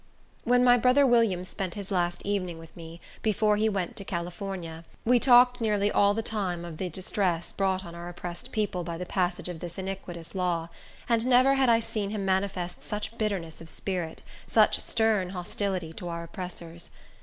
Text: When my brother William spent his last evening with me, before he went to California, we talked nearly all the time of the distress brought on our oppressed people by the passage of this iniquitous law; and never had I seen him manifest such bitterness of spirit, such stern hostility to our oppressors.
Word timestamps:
When 0.45 0.63
my 0.63 0.77
brother 0.77 1.05
William 1.05 1.43
spent 1.43 1.75
his 1.75 1.91
last 1.91 2.25
evening 2.25 2.57
with 2.57 2.75
me, 2.75 2.99
before 3.21 3.57
he 3.57 3.69
went 3.69 3.95
to 3.97 4.03
California, 4.03 4.83
we 5.05 5.19
talked 5.19 5.61
nearly 5.61 5.91
all 5.91 6.15
the 6.15 6.23
time 6.23 6.65
of 6.65 6.77
the 6.77 6.89
distress 6.89 7.51
brought 7.51 7.85
on 7.85 7.93
our 7.93 8.09
oppressed 8.09 8.51
people 8.51 8.83
by 8.83 8.97
the 8.97 9.05
passage 9.05 9.47
of 9.47 9.59
this 9.59 9.77
iniquitous 9.77 10.33
law; 10.33 10.69
and 11.07 11.27
never 11.27 11.53
had 11.53 11.69
I 11.69 11.81
seen 11.81 12.09
him 12.09 12.25
manifest 12.25 12.81
such 12.83 13.15
bitterness 13.19 13.61
of 13.61 13.69
spirit, 13.69 14.23
such 14.47 14.79
stern 14.79 15.29
hostility 15.29 15.93
to 15.93 16.07
our 16.07 16.23
oppressors. 16.23 16.89